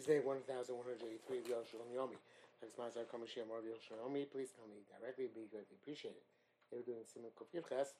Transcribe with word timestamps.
is 0.00 0.06
day 0.06 0.20
1183 0.20 1.38
of 1.38 1.44
Yoshua 1.44 1.86
Yomi. 1.92 2.18
Thanks, 2.60 2.76
Mazar 2.76 3.04
Kamashia 3.08 3.46
Mor 3.46 3.60
Yoshua 3.60 4.00
Yomi. 4.00 4.28
Please 4.30 4.50
tell 4.52 4.68
me 4.68 4.82
directly, 4.88 5.28
be 5.32 5.48
greatly 5.50 5.76
appreciated. 5.80 6.24
They 6.70 6.78
were 6.78 6.86
doing 6.86 7.04
Simon 7.06 7.30
Kofir 7.36 7.62
Ches, 7.68 7.94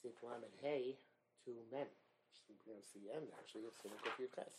Sif 0.00 0.16
Lamed 0.22 0.52
Hey, 0.62 0.96
to 1.44 1.50
men. 1.70 1.88
You 2.48 2.56
know, 2.66 2.78
it's 2.78 2.92
the 2.92 3.12
end, 3.12 3.28
actually, 3.38 3.66
of 3.66 3.74
Simon 3.76 3.98
Kofir 4.04 4.30
Ches. 4.34 4.56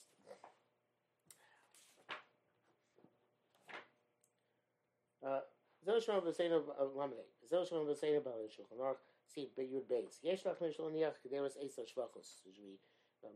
זהו 5.83 6.01
שמעון 6.01 6.25
בסיינו 6.25 6.59
למדי, 6.95 7.21
זהו 7.41 7.65
שמעון 7.65 7.87
בסיינו 7.87 8.21
בעלי 8.21 8.49
שולחן 8.49 8.75
אורך, 8.79 8.97
see 9.33 9.49
Yud 9.57 9.87
Beis. 9.89 10.21
Yesh 10.23 10.43
lach 10.45 10.61
min 10.61 10.71
shlo 10.71 10.89
niach 10.91 11.17
kederas 11.23 11.55
eser 11.57 11.85
shvachos. 11.85 12.43
Should 12.43 12.57
we 12.63 12.77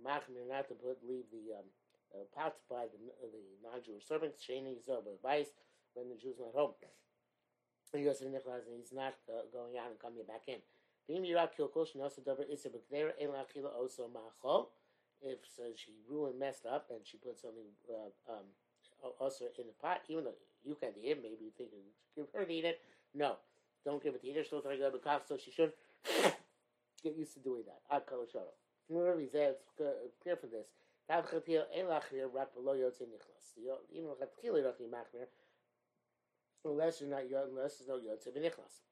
machmir 0.05 0.45
not 0.47 0.67
to 0.67 0.75
put 0.75 1.03
leave 1.03 1.25
the 1.31 1.57
um, 1.57 1.67
uh, 2.14 2.50
by 2.68 2.86
the, 2.92 2.98
the 3.20 3.44
non-Jewish 3.62 4.06
servants? 4.06 4.42
Sheni 4.44 4.76
zob 4.84 5.08
advice 5.12 5.48
when 5.94 6.08
the 6.08 6.16
Jews 6.16 6.36
went 6.38 6.54
home. 6.54 6.72
He 6.80 7.98
And 7.98 8.06
Yosef 8.06 8.28
Nicholas 8.28 8.64
and 8.66 8.80
he's 8.80 8.92
not 8.92 9.14
uh, 9.28 9.44
going 9.52 9.76
out 9.76 9.90
and 9.90 9.98
coming 10.00 10.24
back 10.24 10.48
in. 10.48 10.60
If 15.22 15.38
so, 15.56 15.62
she 15.76 15.92
ruined, 16.08 16.38
messed 16.38 16.66
up, 16.66 16.86
and 16.90 17.00
she 17.04 17.16
put 17.18 17.38
something 17.38 17.68
uh, 17.90 18.32
um, 18.32 18.46
also 19.20 19.44
in 19.58 19.66
the 19.66 19.72
pot, 19.80 20.00
even 20.08 20.24
though 20.24 20.34
you 20.64 20.74
can 20.74 20.90
eat 20.96 21.10
it, 21.10 21.22
maybe 21.22 21.44
you 21.44 21.50
think 21.56 21.70
you 21.72 21.82
give 22.16 22.26
her 22.34 22.44
to 22.44 22.52
eat 22.52 22.64
it. 22.64 22.80
No, 23.14 23.36
don't 23.84 24.02
give 24.02 24.14
it 24.14 24.22
to 24.22 24.32
her. 24.32 24.42
To 24.42 24.98
go 25.04 25.20
so 25.28 25.36
she 25.36 25.50
should 25.50 25.72
get 27.02 27.16
used 27.16 27.34
to 27.34 27.40
doing 27.40 27.62
that. 27.66 27.82
Ad 27.94 28.02
kol 28.06 28.24
shoro. 28.24 28.54
Remember, 28.88 29.20
he 29.20 29.28
said, 29.28 29.56
clear 30.22 30.36
for 30.36 30.46
this. 30.46 30.66
Tav 31.08 31.26
chatil 31.28 31.64
ein 31.74 31.86
lachmir 31.86 32.32
rak 32.32 32.54
below 32.54 32.74
yotze 32.74 33.02
nichlas. 33.02 33.58
Even 33.90 34.10
chatil 34.10 34.62
not 34.62 34.78
machmir, 34.80 35.26
unless 36.64 37.00
you're 37.00 37.10
not 37.10 37.24
unless 37.24 37.78
there's 37.78 37.88
no 37.88 37.98
yotze 37.98 38.28
v'nichlas. 38.32 38.82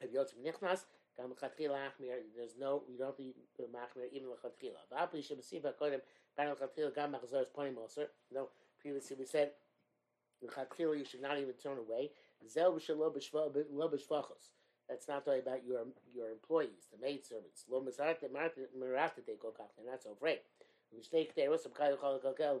If 0.00 0.12
yotze 0.12 0.34
v'nichlas, 0.34 0.84
gam 1.16 1.32
chatil 1.40 1.70
lachmir, 1.70 2.22
there's 2.36 2.56
no 2.58 2.82
you 2.88 2.98
don't 2.98 3.08
have 3.08 3.16
to 3.56 3.62
machmir 3.72 4.12
even 4.12 4.28
lechatchila. 4.28 4.86
V'apli 4.92 5.22
shebesiva 5.22 5.72
kodim 5.74 6.02
gan 6.36 6.54
lechatchila 6.54 6.94
gam 6.94 7.12
machzor. 7.12 8.08
No, 8.30 8.48
previously 8.78 9.16
we 9.18 9.24
said 9.24 9.52
lechatchila 10.44 10.98
you 10.98 11.04
should 11.04 11.22
not 11.22 11.38
even 11.38 11.54
turn 11.54 11.78
away. 11.78 12.10
Zel 12.46 12.72
b'shvachos. 12.74 14.50
That's 14.88 15.08
not 15.08 15.24
talking 15.24 15.40
about 15.40 15.64
your 15.64 15.86
your 16.14 16.30
employees, 16.30 16.88
the 16.92 16.98
maid 17.00 17.24
servants. 17.24 17.64
Lo 17.70 17.80
kach. 17.80 18.20
They're 18.20 18.30
not 19.90 20.02
so 20.02 20.12
afraid. 20.12 20.40
Mistake 20.96 21.34
there 21.34 21.50
was 21.50 21.62
some 21.62 21.72
kind 21.72 21.92
of 21.92 22.00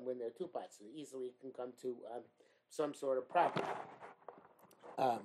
when 0.02 0.18
they're 0.18 0.30
two 0.30 0.46
pots, 0.46 0.78
so 0.78 0.84
easily 0.94 1.32
can 1.40 1.50
come 1.50 1.72
to 1.82 1.96
um, 2.14 2.22
some 2.70 2.94
sort 2.94 3.18
of 3.18 3.28
problem. 3.28 3.64
Um, 4.98 5.20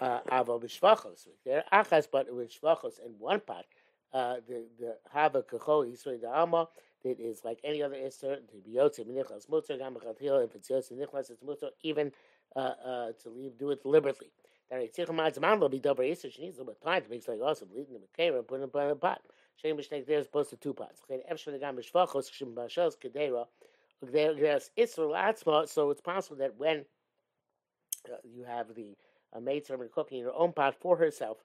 uh, 0.00 0.20
avo 0.30 0.62
b'shvachos. 0.62 1.26
There 1.44 1.64
achas, 1.72 2.06
but 2.10 2.32
with 2.34 2.50
shvachos 2.60 3.04
in 3.04 3.12
one 3.18 3.40
pot. 3.40 3.64
Uh, 4.12 4.36
the 4.48 4.64
the 4.78 4.96
hava 5.12 5.42
kachol 5.42 5.86
yisrael 5.86 6.20
the 6.20 6.28
alma 6.28 6.68
that 7.02 7.18
is 7.20 7.44
like 7.44 7.58
any 7.64 7.82
other 7.82 7.96
iser 7.96 8.36
to 8.36 8.56
be 8.64 8.76
yotze 8.76 9.04
minichlas 9.06 9.48
mutter 9.50 9.76
gam 9.76 9.96
if 9.96 10.54
it's 10.54 10.70
yotze 10.70 10.92
minichlas 10.92 11.30
it's 11.30 11.42
mutter 11.42 11.68
even 11.82 12.12
uh, 12.54 12.58
uh, 12.58 13.12
to 13.22 13.28
leave 13.30 13.58
do 13.58 13.70
it 13.70 13.82
deliberately. 13.82 14.28
That 14.70 14.80
a 14.80 14.88
tzich 14.88 15.14
mad 15.14 15.34
zman 15.34 15.60
will 15.60 15.68
be 15.68 15.78
double 15.78 16.04
iser. 16.04 16.30
She 16.30 16.42
needs 16.42 16.56
a 16.56 16.60
little 16.62 16.74
bit 16.74 16.78
of 16.82 16.86
time 16.86 17.02
to 17.02 17.10
make 17.10 17.28
like 17.28 17.40
awesome. 17.40 17.68
Leading 17.74 17.94
the 17.94 18.36
and 18.36 18.46
putting 18.46 18.68
it 18.68 18.74
in 18.74 18.90
a 18.90 18.96
pot. 18.96 19.20
Shame 19.56 19.76
mistake 19.76 20.06
there 20.06 20.18
is 20.18 20.26
opposed 20.26 20.50
to 20.50 20.56
two 20.56 20.74
pots. 20.74 21.02
Okay, 21.10 21.22
efshar 21.30 21.52
the 21.52 21.58
gam 21.58 21.76
b'shvachos 21.76 22.30
shim 22.30 22.54
b'ashos 22.54 22.96
kedera. 22.98 23.46
There's 24.02 24.70
isra 24.76 25.10
latzma, 25.10 25.66
so 25.68 25.90
it's 25.90 26.02
possible 26.02 26.36
that 26.36 26.56
when 26.58 26.84
uh, 28.10 28.16
you 28.22 28.44
have 28.44 28.74
the 28.74 28.94
uh, 29.34 29.40
maid 29.40 29.66
servant 29.66 29.92
cooking 29.92 30.18
in 30.18 30.24
her 30.24 30.34
own 30.34 30.52
pot 30.52 30.74
for 30.78 30.96
herself, 30.96 31.38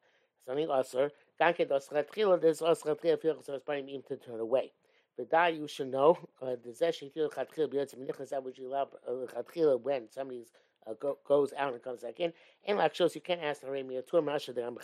something 0.45 0.69
usher, 0.69 1.11
danke 1.39 1.67
das 1.67 1.87
ratchila, 1.87 2.41
there's 2.41 2.61
us 2.61 2.81
ratchila 2.83 3.37
it's 3.37 3.63
probably 3.63 3.89
even 3.89 4.03
to 4.03 4.17
turn 4.17 4.41
away. 4.41 4.73
But 5.17 5.29
that 5.31 5.55
you 5.55 5.67
should 5.67 5.91
know, 5.91 6.17
uh, 6.41 6.57
the 6.61 6.71
zesh 6.71 6.99
feel 7.13 7.29
chatchila 7.29 7.73
b'yotzim 7.73 8.05
nichlas 8.05 8.29
that 8.29 8.43
which 8.43 8.59
you 8.59 8.67
allow 8.67 8.89
chatchila 9.07 9.79
when 9.79 10.09
somebody's 10.09 10.51
uh, 10.87 10.93
go, 10.93 11.17
goes 11.27 11.53
out 11.57 11.73
and 11.73 11.83
comes 11.83 12.01
back 12.01 12.19
in. 12.19 12.33
And 12.65 12.77
like 12.77 12.95
shows 12.95 13.15
you 13.15 13.21
can't 13.21 13.41
ask 13.41 13.61
the 13.61 13.67
Arabia 13.67 14.01
tour 14.01 14.21
Masha 14.21 14.53
that 14.53 14.65
I'm 14.65 14.77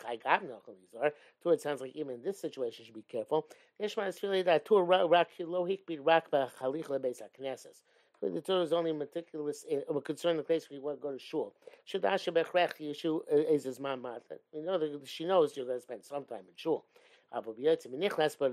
Tour 1.43 1.53
it 1.53 1.61
sounds 1.61 1.81
like 1.81 1.95
even 1.95 2.15
in 2.15 2.21
this 2.23 2.39
situation 2.39 2.85
should 2.85 2.93
be 2.95 3.01
careful. 3.03 3.45
Ishmael 3.79 4.07
is 4.07 4.19
feeling 4.19 4.43
that 4.45 4.65
tour 4.65 4.83
rak 4.83 5.29
lohik 5.39 5.85
be 5.85 5.99
rak 5.99 6.31
b'chalich 6.31 6.85
lebeis 6.85 7.21
haknesses. 7.21 7.81
The 8.19 8.41
Torah 8.41 8.63
is 8.63 8.73
only 8.73 8.93
meticulous 8.93 9.63
uh, 9.71 9.99
concern 9.99 10.37
the 10.37 10.43
place 10.43 10.67
where 10.69 10.79
you 10.79 10.83
want 10.83 10.97
to 10.97 11.01
go 11.03 11.11
to 11.11 11.19
shul. 11.19 11.53
Shadasha 11.87 12.33
bechrech 12.33 12.77
yeshu 12.81 13.21
uh, 13.31 13.35
is 13.35 13.63
his 13.63 13.79
mom 13.79 14.07
You 14.51 14.63
know 14.65 14.79
that 14.79 15.07
she 15.07 15.23
knows 15.25 15.55
you're 15.55 15.67
going 15.67 15.77
to 15.77 15.83
spend 15.83 16.03
some 16.03 16.25
time 16.25 16.39
in 16.39 16.55
shul. 16.55 16.85
But 17.31 17.45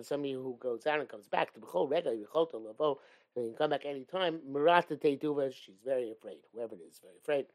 somebody 0.05 0.33
who 0.33 0.57
goes 0.61 0.87
out 0.87 1.01
and 1.01 1.09
comes 1.09 1.29
back 1.29 1.55
to 1.55 1.61
b'chol 1.61 1.91
rega 1.91 2.11
b'chol 2.11 2.51
to 2.51 2.59
lavo 2.59 2.99
and 3.37 3.47
can 3.47 3.55
come 3.57 3.71
back 3.71 3.83
any 3.85 4.05
time. 4.05 4.41
Teituva, 4.49 5.53
she's 5.53 5.81
very 5.85 6.13
afraid. 6.13 6.39
Whoever 6.55 6.75
it 6.75 6.83
is, 6.89 7.01
very 7.01 7.17
afraid. 7.21 7.47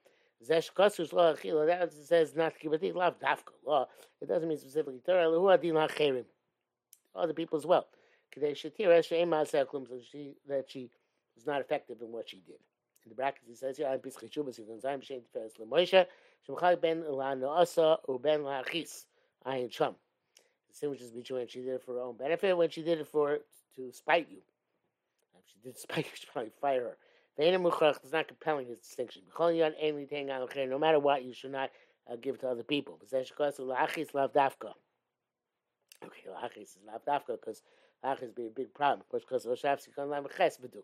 Zesh 0.45 0.73
kasus 0.73 1.13
lo 1.13 1.33
achila. 1.33 1.67
That 1.67 1.93
says 1.93 2.35
not 2.35 2.53
kibbati 2.61 2.93
lav 2.93 3.19
dafka 3.19 3.53
law. 3.65 3.87
It 4.21 4.27
doesn't 4.27 4.47
mean 4.47 4.57
specifically 4.57 5.01
Torah. 5.05 5.29
Hu 5.29 5.49
adin 5.49 5.75
hacherim. 5.75 6.25
Other 7.15 7.33
people 7.33 7.57
as 7.57 7.65
well. 7.65 7.87
Kadei 8.35 8.51
shetira 8.51 9.03
she'ema 9.03 9.45
seklum. 9.45 9.87
So 9.87 9.99
she 10.11 10.35
that 10.47 10.69
she 10.69 10.89
was 11.35 11.45
not 11.45 11.61
effective 11.61 12.01
in 12.01 12.11
what 12.11 12.29
she 12.29 12.37
did. 12.45 12.59
In 13.05 13.09
the 13.09 13.15
brackets, 13.15 13.47
he 13.47 13.55
says 13.55 13.77
here, 13.77 13.87
"I'm 13.87 13.99
pischei 13.99 14.29
shuvas 14.29 14.59
yivon 14.59 14.81
zayim 14.81 15.01
shein 15.01 15.21
teferes 15.21 15.57
lemoisha 15.57 16.05
shemchal 16.47 16.79
ben 16.81 17.03
la 17.09 17.33
noasa 17.33 17.97
u 18.07 18.19
ben 18.19 18.43
la 18.43 18.63
achis 18.63 19.05
ayin 19.45 19.69
chum." 19.69 19.95
Distinguishes 20.69 21.11
between 21.11 21.47
she 21.47 21.61
did 21.61 21.75
it 21.75 21.83
for 21.83 21.95
her 21.95 22.01
own 22.01 22.15
benefit, 22.15 22.55
when 22.55 22.69
she 22.69 22.83
did 22.83 22.99
it 22.99 23.07
for 23.07 23.39
to 23.75 23.91
spite 23.91 24.29
you 24.29 24.37
she 25.51 25.59
did 25.63 25.77
spike, 25.77 26.11
probably 26.31 26.51
fire 26.61 26.81
her. 26.83 26.97
It's 27.37 28.11
not 28.11 28.27
compelling 28.27 28.67
his 28.67 28.79
distinction. 28.79 29.21
No 29.37 30.79
matter 30.79 30.99
what, 30.99 31.23
you 31.23 31.33
should 31.33 31.51
not 31.51 31.69
uh, 32.11 32.17
give 32.17 32.39
to 32.39 32.49
other 32.49 32.63
people. 32.63 32.99
Okay, 36.05 36.29
lachis 36.29 36.57
is 36.57 36.77
lav 36.85 37.05
dafka 37.05 37.39
because 37.39 37.61
lachis 38.03 38.35
be 38.35 38.47
a 38.47 38.49
big 38.49 38.73
problem. 38.73 39.05
Because 39.11 39.45
Roshafsi 39.45 39.93
kan 39.95 40.09
lam 40.09 40.27
ches 40.35 40.57
beduk. 40.57 40.83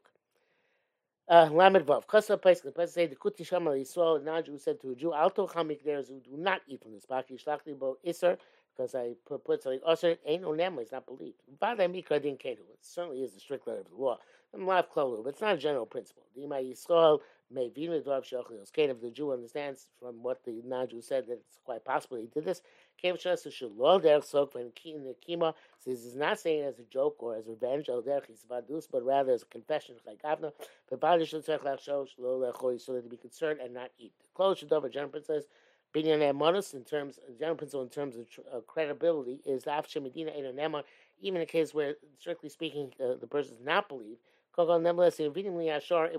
Uh, 1.27 1.49
Lamed 1.51 1.85
Vav. 1.87 2.07
Pesach. 2.07 2.41
The 2.63 2.71
Pesach 2.71 2.93
say 2.93 3.07
the 3.07 3.15
Kuti 3.15 3.45
Shama 3.45 3.71
Yisrael. 3.71 4.23
Naju 4.23 4.59
said 4.59 4.79
to 4.81 4.91
a 4.91 4.95
Jew, 4.95 5.13
"Alto 5.13 5.47
chamik 5.47 5.83
there 5.83 5.97
is 5.97 6.09
who 6.09 6.19
do 6.19 6.37
not 6.37 6.61
eat 6.67 6.83
from 6.83 6.93
this 6.93 7.05
baki. 7.05 7.43
Shlachli 7.43 7.77
bo 7.77 7.97
because 8.03 8.93
I 8.93 9.13
put, 9.25 9.43
put 9.45 9.63
something 9.63 9.79
usher 9.85 10.17
ain't 10.25 10.41
no 10.43 10.53
name 10.53 10.77
is 10.79 10.91
not 10.91 11.05
believed. 11.05 11.39
Vada 11.59 11.87
mikra 11.87 12.21
din 12.21 12.37
kedu. 12.37 12.59
It 12.73 12.79
certainly 12.81 13.23
is 13.23 13.35
a 13.35 13.39
strict 13.39 13.67
letter 13.67 13.79
of 13.81 13.89
the 13.89 13.95
law. 13.95 14.17
I'm 14.55 14.65
lav 14.65 14.89
klalu, 14.89 15.23
but 15.23 15.31
it's 15.31 15.41
not 15.41 15.55
a 15.55 15.57
general 15.57 15.85
principle. 15.85 16.23
Dima 16.37 16.63
Yisrael 16.63 17.19
may 17.51 17.69
the 17.69 17.87
dvav 17.87 18.23
shachlios. 18.23 18.71
Kain 18.71 18.89
if 18.89 19.01
the 19.01 19.11
Jew 19.11 19.33
understands 19.33 19.89
from 19.99 20.23
what 20.23 20.45
the 20.45 20.61
non-Jew 20.65 21.01
said 21.01 21.27
that 21.27 21.33
it's 21.33 21.59
quite 21.65 21.83
possible 21.83 22.17
he 22.17 22.27
did 22.27 22.45
this. 22.45 22.61
Kain 23.01 23.15
shas 23.15 23.45
shalol 23.45 24.01
derech 24.01 24.23
sok 24.23 24.53
the 24.53 25.15
kima 25.27 25.53
says 25.77 26.03
he's 26.03 26.15
not 26.15 26.39
saying 26.39 26.63
as 26.63 26.79
a 26.79 26.83
joke 26.83 27.17
or 27.19 27.35
as 27.35 27.47
revenge 27.47 27.89
al 27.89 28.01
derech 28.01 28.31
yisvadus, 28.31 28.87
but 28.89 29.03
rather 29.03 29.33
as 29.33 29.43
a 29.43 29.47
confession 29.47 29.95
like 30.07 30.21
avna. 30.23 30.53
But 30.89 31.01
bali 31.01 31.25
shel 31.25 31.41
tzarech 31.41 31.63
lachshol 31.63 32.07
shalol 32.07 32.53
lechoi 32.53 32.79
so 32.79 32.93
that 32.93 33.03
to 33.03 33.09
be 33.09 33.17
concerned 33.17 33.59
and 33.59 33.73
not 33.73 33.91
eat. 33.99 34.13
The 34.19 34.27
close 34.33 34.63
shadov 34.63 34.85
a 34.85 34.89
general 34.89 35.11
principle 35.11 35.35
says 35.35 35.47
Binyan 35.93 36.19
Emonus, 36.19 36.73
in 36.73 36.83
terms, 36.83 37.19
general 37.39 37.55
principle 37.55 37.83
in 37.83 37.89
terms 37.89 38.17
of 38.17 38.25
uh, 38.53 38.59
credibility, 38.67 39.39
is 39.45 39.63
Afshe 39.63 40.01
Medina 40.01 40.31
Nema, 40.31 40.83
even 41.21 41.37
in 41.37 41.43
a 41.43 41.45
case 41.45 41.73
where, 41.73 41.95
strictly 42.19 42.49
speaking, 42.49 42.91
uh, 43.01 43.15
the 43.19 43.27
person 43.27 43.55
does 43.55 43.65
not 43.65 43.87
believe. 43.87 44.17
Nevertheless, 44.57 45.19
if 45.19 45.33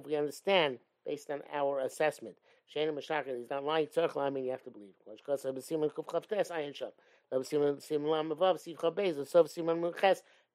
we 0.06 0.16
understand 0.16 0.78
based 1.04 1.30
on 1.30 1.42
our 1.52 1.80
assessment, 1.80 2.36
Shana 2.74 2.92
Mashaka 2.92 3.28
is 3.28 3.50
not 3.50 3.64
lying, 3.64 3.88
I 4.16 4.30
mean, 4.30 4.44
you 4.44 4.50
have 4.50 4.64
to 4.64 4.70
believe. 4.70 4.94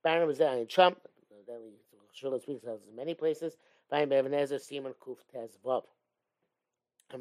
Baron 0.03 0.27
was 0.27 0.38
we, 0.38 0.67
speaks 2.41 2.65
of 2.65 2.79
many 2.95 3.13
places. 3.13 3.55
Bevenezer, 3.91 4.59
Kuf 5.03 5.17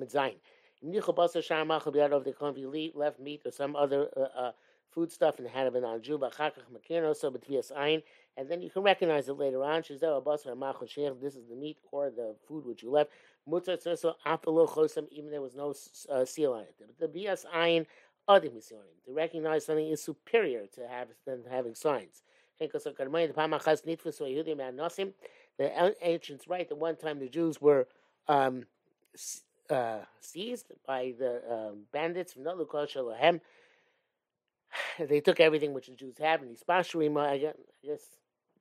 Zayin 0.06 0.36
if 2.18 2.24
they 2.24 2.32
come 2.32 2.54
if 2.54 2.92
left 2.94 3.20
meat 3.20 3.42
or 3.44 3.50
some 3.50 3.76
other 3.76 4.08
uh, 4.16 4.38
uh, 4.38 4.52
food 4.92 5.10
stuff 5.12 5.38
and 5.38 5.48
had 5.48 5.72
been 5.72 5.84
on 5.84 6.02
juba 6.02 6.30
and 8.36 8.48
then 8.48 8.62
you 8.62 8.70
can 8.70 8.82
recognize 8.82 9.28
it 9.28 9.38
later 9.38 9.62
on. 9.64 9.82
This 9.82 9.90
is 11.36 11.48
the 11.48 11.56
meat 11.56 11.78
or 11.92 12.10
the 12.10 12.34
food 12.46 12.64
which 12.66 12.82
you 12.82 12.90
left. 12.90 13.10
Even 13.48 15.30
there 15.30 15.40
was 15.42 15.54
no 15.56 15.74
uh, 16.10 16.24
seal 16.24 16.52
on 16.54 16.62
it. 16.62 16.74
The 16.98 17.08
bias 17.08 17.44
ayin 17.54 17.86
to 18.28 18.82
recognize 19.08 19.66
something 19.66 19.88
is 19.88 20.02
superior 20.02 20.66
to 20.74 20.86
have 20.88 21.08
than 21.26 21.42
having 21.50 21.74
signs. 21.74 22.22
The 22.58 22.68
ancients 26.02 26.48
write 26.48 26.68
that 26.68 26.76
one 26.78 26.96
time 26.96 27.18
the 27.18 27.28
Jews 27.28 27.60
were 27.60 27.88
um, 28.28 28.64
uh, 29.70 30.00
seized 30.20 30.66
by 30.86 31.14
the 31.18 31.42
um, 31.50 31.84
bandits 31.92 32.34
from 32.34 32.44
Notlukosh 32.44 32.94
Shalahem. 32.96 33.40
They 34.98 35.20
took 35.20 35.40
everything 35.40 35.72
which 35.72 35.86
the 35.86 35.94
Jews 35.94 36.18
had, 36.18 36.42
and 36.42 36.56
Ispashurima, 36.56 37.20
I 37.20 37.38
guess, 37.38 38.02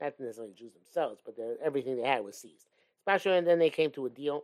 not 0.01 0.19
necessarily 0.19 0.53
Jews 0.53 0.73
themselves, 0.73 1.21
but 1.25 1.35
everything 1.63 1.97
they 1.97 2.07
had 2.07 2.23
was 2.23 2.37
seized. 2.37 2.67
and 3.07 3.47
then 3.47 3.59
they 3.59 3.69
came 3.69 3.91
to 3.91 4.05
a 4.05 4.09
deal. 4.09 4.43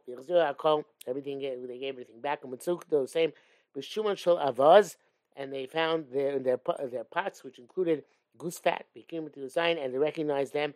Everything 1.07 1.39
they 1.39 1.77
gave 1.77 1.93
everything 1.93 2.21
back. 2.21 2.43
And 2.43 2.53
the 2.53 3.07
same, 3.07 3.33
Bishuman 3.75 4.17
Shal 4.17 4.37
Avaz, 4.37 4.95
and 5.35 5.53
they 5.53 5.65
found 5.65 6.07
their 6.11 6.39
their 6.39 6.59
their 6.91 7.03
pots, 7.03 7.43
which 7.43 7.59
included 7.59 8.03
goose 8.37 8.59
fat, 8.59 8.85
became 8.93 9.29
to 9.29 9.39
the 9.39 9.49
sign, 9.49 9.77
and 9.77 9.93
they 9.93 9.97
recognized 9.97 10.53
them, 10.53 10.73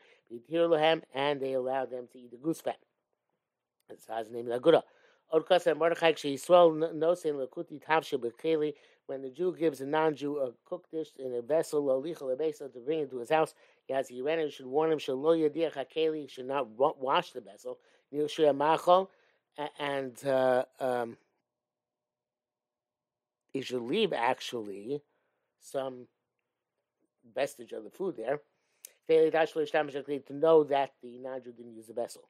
and 1.14 1.42
they 1.42 1.54
allowed 1.54 1.92
them 1.92 2.08
to 2.12 2.20
eat 2.20 2.32
the 2.32 2.38
goose 2.38 2.62
fat. 2.62 2.80
That's 3.90 4.06
his 4.08 4.30
name 4.32 4.50
is 4.50 4.60
Odkas 5.34 5.68
and 5.68 5.78
Mordechai 5.78 6.14
Yisrael 6.14 6.94
nosin 6.94 7.36
lakuti 7.36 7.82
tavshe 7.84 8.18
bekeli. 8.18 8.74
When 9.06 9.22
the 9.22 9.30
Jew 9.30 9.56
gives 9.58 9.82
a 9.82 9.86
non-Jew 9.88 10.38
a 10.38 10.52
cooked 10.66 10.92
dish 10.92 11.10
in 11.18 11.34
a 11.34 11.42
vessel, 11.42 11.84
lolicha 11.84 12.22
lebesa 12.22 12.72
to 12.72 12.80
bring 12.80 13.00
it 13.00 13.10
to 13.10 13.20
his 13.20 13.30
house, 13.30 13.56
he 13.88 13.94
has 13.94 14.08
he 14.08 14.22
ran 14.22 14.50
should 14.52 14.68
warn 14.68 14.92
him 14.92 15.00
shelo 15.00 15.36
yadiach 15.38 15.74
hakeli 15.74 16.30
should 16.30 16.48
not 16.48 16.68
wash 16.70 17.32
the 17.32 17.42
vessel. 17.42 17.80
And 19.80 20.26
uh, 20.26 20.66
um, 20.80 21.18
he 23.52 23.62
should 23.62 23.82
leave 23.82 24.14
actually 24.14 25.02
some 25.60 26.08
vestige 27.36 27.72
of 27.72 27.84
the 27.84 27.90
food 27.90 28.16
there. 28.16 28.42
To 29.08 30.34
know 30.34 30.64
that 30.66 30.92
the 31.02 31.18
non-Jew 31.18 31.52
didn't 31.52 31.76
use 31.76 31.88
the 31.88 31.94
vessel. 31.94 32.30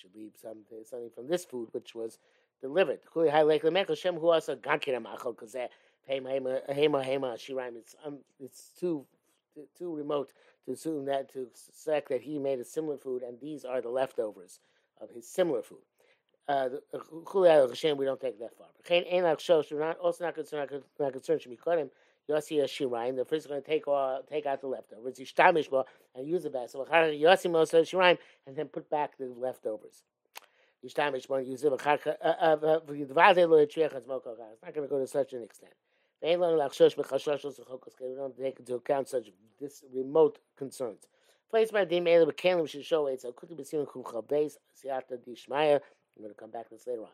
Should 0.00 0.14
leave 0.14 0.32
some, 0.40 0.58
something 0.84 1.10
from 1.14 1.28
this 1.28 1.44
food 1.44 1.68
which 1.72 1.94
was 1.94 2.18
delivered. 2.62 3.00
It's 7.76 7.94
um, 8.04 8.18
it's 8.38 8.70
too 8.78 9.06
too 9.78 9.94
remote 9.96 10.32
to 10.64 10.72
assume 10.72 11.04
that 11.06 11.32
to 11.32 11.48
suspect 11.54 12.08
that 12.08 12.22
he 12.22 12.38
made 12.38 12.60
a 12.60 12.64
similar 12.64 12.96
food, 12.96 13.22
and 13.22 13.38
these 13.40 13.64
are 13.64 13.80
the 13.82 13.90
leftovers 13.90 14.60
of 15.00 15.10
his 15.10 15.28
similar 15.28 15.62
food. 15.62 15.82
Uh, 16.48 16.68
we 17.28 18.04
don't 18.06 18.20
take 18.20 18.38
that 18.40 18.56
far. 18.56 18.68
Also 20.00 20.24
not 20.24 20.34
concerned. 20.34 20.70
Not 20.98 21.12
concerned. 21.12 21.42
Yossi 22.30 22.62
Shiraim. 22.64 23.16
The 23.16 23.24
first 23.24 23.44
is 23.44 23.46
going 23.46 23.62
to 23.62 23.66
take 23.66 23.88
all, 23.88 24.22
take 24.28 24.46
out 24.46 24.60
the 24.60 24.68
leftovers. 24.68 25.18
Yishtamish 25.18 25.84
and 26.14 26.26
use 26.26 26.44
the 26.44 26.50
vessel. 26.50 26.86
Yossi 26.90 27.50
Mosa 27.50 27.82
Shiraim 27.82 28.18
and 28.46 28.56
then 28.56 28.68
put 28.68 28.88
back 28.88 29.18
the 29.18 29.26
leftovers. 29.26 30.04
Yishtamish 30.84 31.28
use 31.46 31.64
it. 31.64 31.72
Uh, 31.72 31.76
uh, 32.22 32.56
uh, 32.62 32.80
it's 32.88 33.12
not 33.16 33.34
going 34.74 34.74
to 34.74 34.88
go 34.88 34.98
to 34.98 35.06
such 35.06 35.32
an 35.32 35.42
extent. 35.42 35.72
We 36.22 36.36
don't 36.36 36.58
take 38.38 38.58
into 38.58 38.74
account 38.74 39.08
such 39.08 39.30
this 39.58 39.82
remote 39.92 40.38
concerns. 40.56 41.06
Placed 41.50 41.72
by 41.72 41.84
Dim 41.84 42.06
Ela 42.06 42.32
Bekalim 42.32 42.68
should 42.68 42.84
show 42.84 43.08
it's 43.08 43.24
a 43.24 43.32
Kuti 43.32 43.58
Basim 43.58 43.86
Kumcha 43.86 44.22
Beis 44.24 44.58
Siata 44.76 45.18
Dishmaya. 45.26 45.80
I'm 46.16 46.22
going 46.22 46.32
to 46.32 46.38
come 46.38 46.50
back 46.50 46.68
to 46.68 46.74
this 46.74 46.86
later 46.86 47.02
on. 47.02 47.08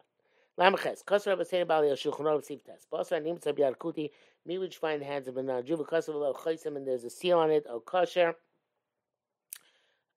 Lamches. 0.58 1.05
Kosar 1.05 1.29
Rabbi 1.29 1.43
Sein 1.43 1.67
Bali 1.67 1.88
Shulchan 1.88 2.20
Aruch 2.20 2.47
Siv 2.47 2.64
Tes. 2.64 2.87
Basar 2.91 3.23
Nimtza 3.23 3.53
Biar 3.56 3.76
Kuti. 3.76 4.11
Me 4.47 4.58
which 4.58 4.79
find 4.79 5.03
hands 5.03 5.29
of 5.29 5.37
a 5.37 5.43
non-Jew. 5.43 5.76
Kosar 5.76 6.14
Lo 6.14 6.32
Chaysim 6.32 6.76
and 6.76 6.87
there's 6.87 7.05
a 7.05 7.11
seal 7.11 7.38
on 7.38 7.50
it. 7.50 7.67
O 7.69 7.81
kosher. 7.81 8.35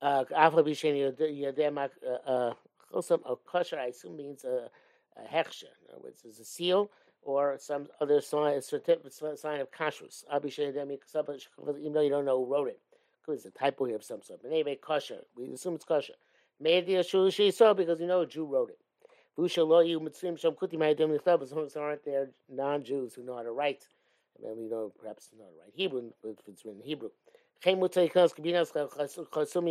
Afla 0.02 0.64
Bishen 0.64 0.96
Yadem 0.96 1.90
Chosam. 2.94 3.20
O 3.26 3.36
kosher 3.36 3.80
I 3.80 3.88
assume 3.88 4.16
means 4.16 4.46
a, 4.46 4.70
a 5.18 5.22
hechsher. 5.28 5.64
In 5.64 5.94
other 5.94 6.04
words, 6.04 6.22
there's 6.24 6.40
a 6.40 6.46
seal 6.46 6.90
or 7.22 7.58
some 7.60 7.88
other 8.00 8.22
sign, 8.22 8.62
sign 8.62 9.60
of 9.60 9.72
kashrus. 9.72 10.24
Abishen 10.34 10.74
Yadem 10.74 10.98
even 11.80 11.94
though 11.94 12.02
you 12.02 12.10
don't 12.10 12.26
know 12.26 12.46
who 12.46 12.52
wrote 12.52 12.70
it. 12.70 12.80
It's 13.28 13.46
a 13.46 13.52
typo 13.52 13.86
here 13.86 13.98
of 13.98 14.04
some 14.04 14.24
sort. 14.24 14.42
But 14.42 14.52
anyway, 14.52 14.80
kosher. 14.82 15.20
We 15.38 15.52
assume 15.52 15.76
it's 15.76 15.86
kosher. 15.86 16.14
Made 16.60 16.88
the 16.88 16.98
Ashur 16.98 17.30
saw 17.52 17.74
because 17.76 18.00
you 18.02 18.08
know 18.08 18.22
a 18.22 18.26
Jew 18.26 18.46
wrote 18.46 18.72
it. 18.72 18.80
As 19.46 19.58
long 19.58 19.90
as 21.66 21.74
there 21.74 21.84
aren't 21.84 22.06
there 22.06 22.30
non-Jews 22.50 23.14
who 23.14 23.24
know 23.24 23.36
how 23.36 23.44
to 23.44 23.52
write, 23.52 23.86
and 24.36 24.46
then 24.46 24.58
we 24.58 24.68
know 24.68 24.92
perhaps 25.00 25.30
know 25.38 25.46
how 25.46 25.52
to 25.52 25.58
write 25.62 25.74
Hebrew, 25.74 26.12
if 26.24 26.38
it's 26.48 26.66
written 26.66 26.82
in 26.82 26.88
Hebrew. 26.88 27.10
You 27.66 27.76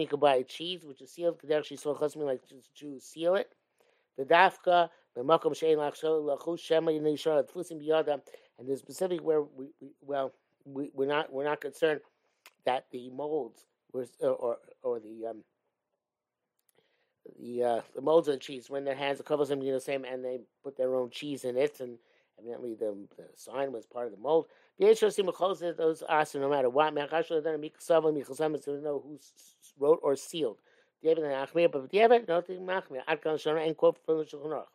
could 0.06 0.20
buy 0.20 0.43
cheese, 0.43 0.85
which 0.85 1.00
is 1.00 1.11
sealed. 1.11 1.41
Actually, 1.53 1.79
so 1.79 1.94
chasmi 1.94 2.25
like 2.25 2.43
Jews 2.75 3.05
seal 3.05 3.35
it. 3.35 3.55
The 4.19 4.25
dafka, 4.25 4.91
the 5.15 5.23
makom 5.23 5.53
shein 5.53 5.76
lachu 5.76 6.59
shema 6.59 6.93
yisrael 6.93 7.49
tfusim 7.49 7.82
biyada, 7.82 8.21
and 8.59 8.69
there's 8.69 8.81
specific 8.81 9.23
where 9.23 9.43
we, 9.43 9.69
we 9.81 9.93
well 10.03 10.32
we, 10.64 10.91
we're 10.94 11.09
not 11.09 11.32
we're 11.32 11.44
not 11.44 11.61
concerned 11.61 12.00
that 12.67 12.87
the 12.93 13.11
molds 13.11 13.67
were 13.93 14.06
or 14.21 14.59
or 14.82 15.00
the 15.00 15.26
um, 15.31 15.43
the 17.40 17.64
uh, 17.64 17.80
the 17.94 18.00
molds 18.00 18.28
of 18.28 18.34
the 18.34 18.40
cheese 18.40 18.70
when 18.70 18.84
their 18.84 18.94
hands 18.94 19.20
covers 19.25 19.48
them, 19.48 19.62
you 19.62 19.72
know, 19.72 19.78
same, 19.78 20.04
and 20.04 20.25
they 20.25 20.40
put 20.62 20.76
their 20.76 20.94
own 20.94 21.10
cheese 21.10 21.44
in 21.44 21.56
it, 21.56 21.80
and 21.80 21.98
evidently 22.38 22.75
the, 22.75 22.96
the 23.16 23.25
sign 23.34 23.72
was 23.72 23.86
part 23.86 24.06
of 24.06 24.12
the 24.12 24.19
mold. 24.19 24.46
Those 24.78 26.02
asa, 26.08 26.38
no 26.38 26.48
matter 26.48 26.70
what, 26.70 26.94
to 26.94 27.00
know 28.80 29.02
who 29.04 29.19
wrote 29.78 30.00
or 30.02 30.16
sealed. 30.16 30.58
But 31.02 31.16
the 31.16 31.88
David, 31.90 32.28
nothing 32.28 32.60
machmir. 32.60 33.02
Ad 33.06 33.22
kan 33.22 33.36
shana 33.36 33.66
and 33.66 33.76
quote 33.76 33.98
from 34.04 34.19
the 34.19 34.25
Shulchan 34.25 34.46
Aruch. 34.46 34.66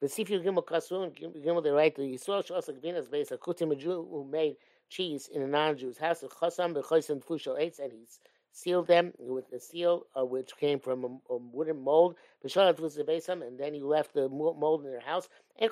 The 0.00 0.06
Sifir 0.06 0.42
Gimel 0.44 0.64
Kasun, 0.64 1.12
Gimel 1.44 1.62
the 1.62 1.72
right 1.72 1.94
to 1.94 2.02
Yisrael 2.02 2.44
Shos 2.44 2.68
Gvinas 2.68 3.10
based 3.10 3.32
on 3.32 3.38
Kutim 3.38 3.72
a 3.72 3.76
Jew 3.76 4.06
who 4.10 4.24
made 4.24 4.56
cheese 4.90 5.28
in 5.32 5.42
a 5.42 5.46
non-Jew's 5.46 5.98
house. 5.98 6.22
Chasam 6.22 6.74
b'chosim 6.74 7.22
fushal 7.24 7.58
eitz, 7.58 7.78
and 7.78 7.92
he's 7.92 8.20
sealed 8.54 8.86
them 8.86 9.12
with 9.18 9.50
the 9.50 9.58
seal, 9.58 10.06
uh, 10.16 10.24
which 10.24 10.56
came 10.56 10.78
from 10.78 11.04
a, 11.04 11.08
a 11.32 11.36
wooden 11.36 11.82
mold. 11.82 12.14
was 12.42 12.94
the 12.94 13.22
and 13.28 13.58
then 13.58 13.74
he 13.74 13.82
left 13.82 14.14
the 14.14 14.28
mold 14.28 14.84
in 14.84 14.90
their 14.90 15.00
house. 15.00 15.28
We're 15.60 15.68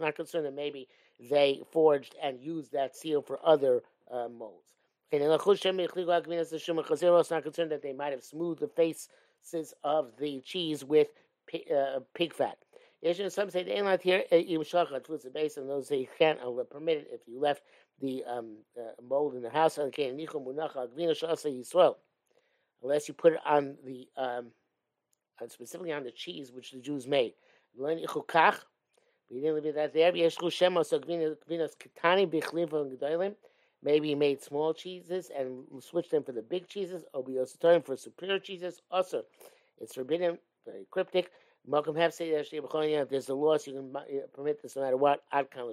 not 0.00 0.16
concerned 0.16 0.46
that 0.46 0.54
maybe 0.54 0.88
they 1.20 1.60
forged 1.70 2.14
and 2.22 2.40
used 2.40 2.72
that 2.72 2.96
seal 2.96 3.20
for 3.20 3.38
other 3.44 3.82
uh, 4.10 4.28
molds. 4.28 4.72
It's 5.12 5.22
not 7.30 7.42
concerned 7.42 7.70
that 7.70 7.82
they 7.82 7.92
might 7.92 8.12
have 8.12 8.24
smoothed 8.24 8.60
the 8.60 8.68
faces 8.68 9.74
of 9.84 10.12
the 10.18 10.40
cheese 10.40 10.84
with 10.84 11.08
uh, 11.70 12.00
pig 12.14 12.32
fat. 12.32 12.56
Some 13.28 13.50
say 13.50 13.62
they 13.62 13.72
ain't 13.72 14.02
here. 14.02 14.24
Based 14.30 15.58
on 15.58 15.68
those, 15.68 15.90
you 15.90 16.08
can't 16.18 16.40
uh, 16.40 16.64
permit 16.64 16.96
it 16.96 17.10
if 17.12 17.20
you 17.26 17.38
left 17.38 17.62
the 18.00 18.24
um, 18.24 18.56
uh, 18.78 18.92
mold 19.02 19.34
in 19.34 19.42
the 19.42 19.50
house. 19.50 19.78
Unless 19.78 19.98
you 23.08 23.14
put 23.14 23.32
it 23.32 23.40
on 23.44 23.76
the 23.84 24.08
um, 24.16 24.46
specifically 25.48 25.92
on 25.92 26.04
the 26.04 26.10
cheese 26.10 26.52
which 26.52 26.72
the 26.72 26.78
Jews 26.78 27.06
made. 27.06 27.34
We 27.76 27.88
didn't 27.88 28.08
leave 29.30 29.64
it 29.64 29.74
that 29.74 29.92
there. 29.92 30.12
Maybe 33.82 34.08
he 34.08 34.14
made 34.14 34.42
small 34.42 34.72
cheeses 34.72 35.30
and 35.36 35.64
switched 35.80 36.10
them 36.10 36.24
for 36.24 36.32
the 36.32 36.42
big 36.42 36.66
cheeses, 36.66 37.04
or 37.12 37.22
we 37.22 37.38
also 37.38 37.58
turn 37.60 37.82
for 37.82 37.94
superior 37.96 38.38
cheeses. 38.38 38.80
Also, 38.90 39.24
it's 39.80 39.94
forbidden, 39.94 40.38
very 40.64 40.86
cryptic. 40.90 41.30
Malcolm 41.66 41.94
say 42.10 42.30
that 42.32 43.08
there's 43.10 43.28
a 43.28 43.34
so 43.58 43.66
you 43.66 43.74
can 43.74 43.94
permit 44.32 44.62
this 44.62 44.76
no 44.76 44.82
matter 44.82 44.96
what. 44.96 45.22
Ad 45.32 45.50
kan 45.50 45.66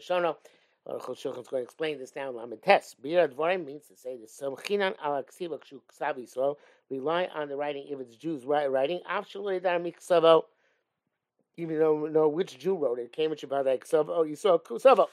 Aruch 0.87 1.15
Shulchan 1.15 1.41
is 1.41 1.47
going 1.47 1.61
to 1.61 1.65
explain 1.65 1.97
this 1.97 2.13
now 2.15 2.29
in 2.29 2.35
Lamed 2.35 2.61
Tes. 2.61 2.95
Bir 3.01 3.27
Dvarim 3.27 3.65
means 3.65 3.87
to 3.87 3.95
say 3.95 4.17
the 4.17 4.27
Samchinan 4.27 4.95
al 5.01 5.23
Ksiva 5.23 5.59
Kshu 5.59 5.79
Ksav 5.89 6.17
Yisrael. 6.17 6.57
Rely 6.89 7.29
on 7.33 7.47
the 7.47 7.55
writing 7.55 7.85
if 7.89 7.99
it's 7.99 8.15
Jews 8.15 8.45
writing. 8.45 8.99
Absolutely, 9.07 9.59
that 9.59 9.81
Miksavo. 9.81 10.43
Even 11.55 11.79
though 11.79 12.07
know 12.07 12.27
which 12.27 12.57
Jew 12.59 12.75
wrote 12.75 12.99
it, 12.99 13.13
came 13.13 13.29
with 13.29 13.39
Shabbat 13.39 13.79
Ksavo. 13.79 14.09
Oh, 14.09 14.23
you 14.23 14.35
saw 14.35 14.57
Ksavo. 14.57 15.07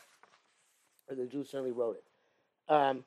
The 1.09 1.27
Jew 1.27 1.45
certainly 1.45 1.73
wrote 1.73 1.99
it. 1.99 2.73
Um, 2.73 3.05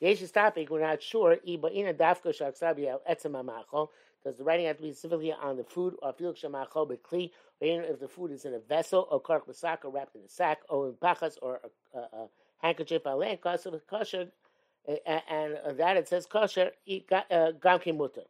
Yesh's 0.00 0.30
topic, 0.30 0.70
we're 0.70 0.80
not 0.80 1.02
sure. 1.02 1.36
Iba 1.46 1.74
ina 1.74 1.94
dafka 1.94 2.26
shaksabi 2.26 2.86
el 2.86 3.02
etzem 3.10 3.32
amachol. 3.32 3.88
Does 4.24 4.38
the 4.38 4.44
writing 4.44 4.66
have 4.66 4.76
to 4.78 4.82
be 4.82 4.92
specifically 4.92 5.32
on 5.32 5.56
the 5.56 5.64
food 5.64 5.96
or 6.02 6.12
filuk 6.14 6.40
shemachol 6.42 6.90
bekli 6.90 7.30
if 7.60 8.00
the 8.00 8.08
food 8.08 8.30
is 8.32 8.44
in 8.44 8.54
a 8.54 8.58
vessel 8.58 9.06
or 9.10 9.20
kark 9.20 9.42
or 9.84 9.90
wrapped 9.90 10.16
in 10.16 10.22
a 10.22 10.28
sack 10.28 10.60
or 10.68 10.88
in 10.88 10.94
pachas 10.94 11.36
or 11.42 11.60
a, 11.94 11.98
a, 11.98 12.00
a 12.00 12.28
handkerchief 12.58 13.04
alen 13.04 13.38
kosher 13.40 14.28
and 14.86 15.78
that 15.78 15.96
it 15.96 16.08
says 16.08 16.26
kosher 16.26 16.70
uh, 17.30 17.52
gam 17.52 17.80
mutter. 17.96 18.22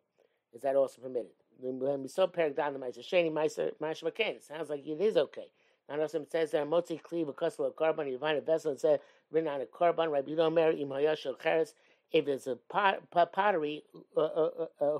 Is 0.52 0.62
that 0.62 0.76
also 0.76 1.00
permitted? 1.02 1.30
When 1.58 2.02
we 2.02 2.08
saw 2.08 2.26
perik 2.26 2.56
down 2.56 2.72
the 2.74 2.78
ma'aser 2.78 3.00
sheni 3.08 3.32
ma'aser 3.32 3.72
ma'aser 3.80 4.12
It 4.18 4.44
sounds 4.44 4.70
like 4.70 4.86
it 4.86 5.00
is 5.00 5.16
okay. 5.16 5.46
Now, 5.88 6.00
also 6.00 6.20
it 6.22 6.32
says 6.32 6.50
there 6.52 6.64
motzi 6.66 7.00
kli 7.00 7.26
because 7.26 7.58
of 7.58 7.66
a 7.66 7.70
carbon. 7.70 8.08
You 8.08 8.18
find 8.18 8.38
a 8.38 8.40
vessel 8.40 8.72
and 8.72 8.80
say 8.80 8.98
written 9.30 9.48
on 9.48 9.60
a 9.60 9.66
carbon. 9.66 10.10
Rabbi 10.10 10.32
Yomer 10.32 10.78
im 10.80 10.88
hayashel 10.88 11.40
cheres. 11.40 11.74
If 12.12 12.28
it's 12.28 12.46
a 12.46 12.56
pot, 12.56 13.10
pot, 13.10 13.32
pottery 13.32 13.82
uh, 14.16 14.20
uh, 14.20 14.50
uh, 14.80 14.84
uh, 14.96 14.98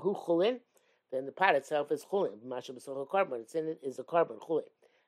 then 1.11 1.25
the 1.25 1.31
pot 1.31 1.55
itself 1.55 1.91
is 1.91 2.05
chulin. 2.11 2.43
Masha 2.43 2.73
b'sochel 2.73 3.09
carbon. 3.09 3.41
It's 3.41 3.55
in 3.55 3.67
it 3.67 3.79
is 3.83 3.99
a 3.99 4.03
carbon 4.03 4.37
chulin. 4.37 4.63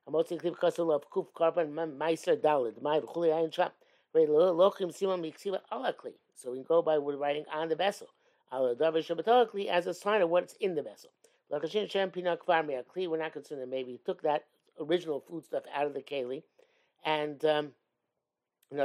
Amotzi 0.10 0.42
kliv 0.42 0.58
kasel 0.58 0.94
of 0.94 1.10
kuf 1.10 1.28
carbon 1.34 1.74
meiser 1.74 2.38
dalid. 2.38 2.82
My 2.82 3.00
chulin 3.00 3.32
ayin 3.32 3.54
sham. 3.54 3.72
Lochim 4.16 4.94
simon 4.94 5.22
miksiva 5.22 5.60
alakli. 5.72 6.14
So 6.36 6.52
we 6.52 6.58
can 6.58 6.66
go 6.66 6.82
by 6.82 6.98
writing 6.98 7.46
on 7.54 7.70
the 7.70 7.76
vessel. 7.76 8.08
Al 8.52 8.76
davar 8.76 9.06
shabbatolakli 9.06 9.68
as 9.68 9.88
a 9.88 9.94
sign 9.94 10.22
of 10.22 10.30
what's 10.30 10.54
in 10.60 10.76
the 10.76 10.82
vessel. 10.82 11.10
Lakashin 11.52 11.90
shem 11.90 12.12
pinak 12.12 12.40
kvarmi 12.40 12.82
akli. 12.84 13.08
We're 13.08 13.18
not 13.18 13.34
concerned 13.34 13.62
that 13.62 13.70
maybe 13.70 13.92
he 13.92 14.00
took 14.06 14.22
that 14.24 14.46
original 14.80 15.20
food 15.20 15.46
stuff 15.46 15.64
out 15.74 15.88
of 15.88 15.94
the 15.94 16.02
keli, 16.02 16.44
and 17.06 17.44
um, 17.46 17.72
and 18.72 18.80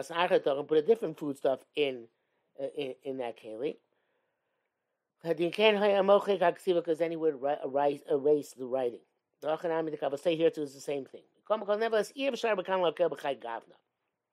put 0.68 0.78
a 0.78 0.82
different 0.82 1.18
food 1.18 1.36
stuff 1.36 1.60
in 1.76 2.04
uh, 2.60 2.66
in, 2.76 2.94
in 3.04 3.18
that 3.18 3.36
keli. 3.38 3.76
Because 5.24 6.98
then 6.98 7.10
he 7.10 7.16
would 7.16 7.38
erase, 7.64 8.00
erase 8.10 8.54
the 8.58 8.66
writing. 8.66 9.00
The 9.40 10.18
say 10.22 10.36
here 10.36 10.50
too 10.50 10.62
is 10.62 10.74
the 10.74 10.80
same 10.80 11.04
thing. 11.04 11.22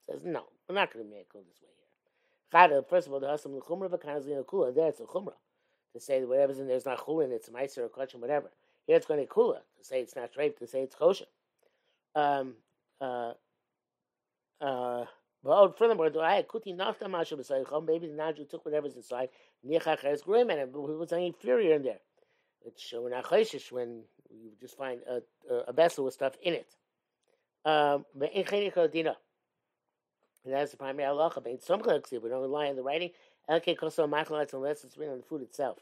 Says 0.10 0.24
no, 0.24 0.44
we're 0.68 0.76
not 0.76 0.94
going 0.94 1.06
to 1.06 1.12
make 1.12 1.28
it 1.34 1.46
this 1.48 1.62
way 1.62 1.70
here. 2.72 2.82
First 2.90 3.08
of 3.08 3.14
all, 3.14 3.20
the 3.20 3.28
hasam 3.28 3.56
l'chumra 3.60 3.90
v'kanazlina 3.90 4.46
kula. 4.46 4.74
There 4.74 4.88
it's 4.88 5.00
a 5.00 5.04
chumra 5.04 5.34
to 5.94 6.00
say 6.00 6.24
whatever's 6.24 6.60
in 6.60 6.68
there 6.68 6.78
is 6.78 6.86
not 6.86 7.00
chulin, 7.00 7.32
it's 7.32 7.50
meiser 7.50 7.80
or 7.80 7.90
kachim, 7.90 8.20
whatever. 8.20 8.50
Here 8.86 8.96
it's 8.96 9.06
going 9.06 9.20
to 9.20 9.32
kula 9.32 9.58
to 9.78 9.84
say 9.84 10.02
it's 10.02 10.16
not 10.16 10.34
treif, 10.34 10.58
to 10.58 10.68
say 10.68 10.82
it's 10.82 10.96
kosher. 10.96 11.26
Um, 12.16 12.56
uh, 13.02 13.34
uh, 14.62 15.06
but 15.44 15.78
furthermore, 15.78 16.10
kuti 16.10 16.76
nafta 16.76 17.04
mashu 17.04 17.38
b'saychom? 17.38 17.86
Maybe 17.86 18.08
the 18.08 18.14
naju 18.14 18.50
took 18.50 18.66
whatever's 18.66 18.96
inside. 18.96 19.30
Nichach 19.68 20.00
has 20.02 20.22
growing 20.22 20.50
and 20.50 20.60
it 20.60 20.72
was 20.74 21.12
inferior 21.12 21.76
in 21.76 21.84
there. 21.84 22.00
It's 22.66 22.82
showing 22.82 23.14
achayishish 23.14 23.72
when 23.72 24.04
you 24.30 24.52
just 24.60 24.78
find 24.78 25.00
a, 25.10 25.54
a, 25.68 25.74
vessel 25.74 26.06
with 26.06 26.14
stuff 26.14 26.34
in 26.42 26.54
it. 26.54 26.76
Um, 27.66 28.06
but 28.16 28.34
in 28.34 28.46
dina. 28.92 29.16
And 30.46 30.54
that's 30.54 30.72
the 30.72 30.78
primary 30.78 31.10
halacha. 31.10 31.44
But 31.44 31.64
some 31.64 31.82
clerks 31.82 32.12
we 32.12 32.18
don't 32.18 32.42
rely 32.42 32.68
on 32.68 32.76
the 32.76 32.84
writing. 32.84 33.12
Elke 33.48 33.78
koso 33.78 34.08
machlats 34.08 34.54
unless 34.54 34.84
it's 34.84 34.98
written 34.98 35.14
on 35.14 35.20
the 35.20 35.26
food 35.26 35.42
itself. 35.42 35.78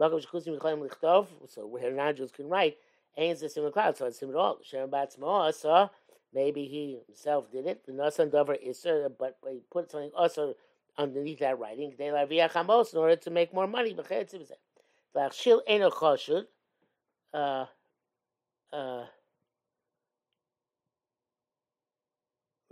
Bakom 0.00 0.24
shkusim 0.24 0.56
yichayim 0.56 0.88
lichtov. 0.88 1.26
So 1.48 1.66
where 1.66 1.90
najus 1.92 2.32
can 2.32 2.48
write. 2.48 2.76
Ain't 3.16 3.40
the 3.40 3.48
similar 3.48 3.72
cloud, 3.72 3.96
so 3.96 4.06
it's 4.06 4.20
similar 4.20 4.38
at 4.38 4.42
all. 4.42 4.58
Shem 4.62 4.88
bat 4.88 5.12
saw 5.12 5.88
maybe 6.34 6.64
he 6.64 7.00
himself 7.06 7.50
did 7.50 7.66
it. 7.66 7.84
The 7.86 7.92
nasan 7.92 8.30
dover 8.30 8.56
iser, 8.66 9.08
but 9.18 9.38
he 9.48 9.62
put 9.70 9.90
something 9.90 10.10
also 10.16 10.54
underneath 10.98 11.40
that 11.40 11.58
writing. 11.58 11.94
They 11.98 12.10
la 12.10 12.24
chamos 12.26 12.92
in 12.92 12.98
order 12.98 13.16
to 13.16 13.30
make 13.30 13.54
more 13.54 13.66
money. 13.66 13.94
V'achshil 13.94 15.60
eno 15.66 15.90
choshud. 15.90 16.44
Uh, 17.32 17.66
uh, 18.72 19.04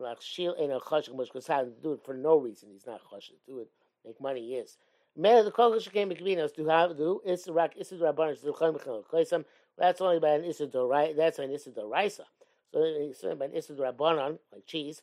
Lachshil 0.01 0.55
ain't 0.61 0.73
a 0.73 0.79
chashik 0.79 1.17
much 1.17 1.31
to 1.31 1.73
do 1.83 1.93
it 1.93 2.01
for 2.05 2.15
no 2.15 2.37
reason. 2.37 2.71
He's 2.73 2.87
not 2.87 3.01
chashik. 3.13 3.39
Do 3.47 3.61
it, 3.61 3.69
make 4.05 4.21
money. 4.21 4.41
He 4.49 4.55
is. 4.55 4.77
Mele 5.17 5.43
the 5.45 5.51
kodesh 5.51 5.91
came 5.93 6.11
bekvinos 6.11 6.55
to 6.55 6.67
have 6.67 6.97
do 6.97 7.21
is 7.25 7.49
rak 7.49 7.77
is 7.77 7.89
the 7.89 7.97
rabbanon 7.97 8.41
to 8.41 8.53
chayim 8.53 8.79
b'chayim 8.81 9.45
that's 9.79 10.01
only 10.01 10.19
by 10.19 10.31
an 10.31 10.43
Isidor, 10.43 10.89
right? 10.89 11.17
That's 11.17 11.39
an 11.39 11.51
Isidor 11.51 11.91
Raisa. 11.91 12.25
So 12.73 12.83
it's 12.83 13.23
by 13.23 13.47
an 13.47 13.53
Isidor 13.53 13.93
Rabbanon, 13.93 14.39
like 14.53 14.67
cheese. 14.67 15.03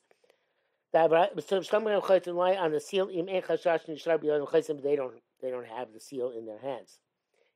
That 0.93 1.11
on 1.11 2.71
the 2.71 2.79
seal 2.79 3.07
They 4.81 4.95
don't 4.95 5.13
they 5.41 5.51
don't 5.51 5.67
have 5.67 5.93
the 5.93 5.99
seal 5.99 6.31
in 6.31 6.45
their 6.45 6.59
hands. 6.59 6.99